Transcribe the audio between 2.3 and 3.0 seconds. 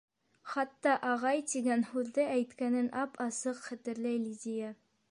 әйткәнен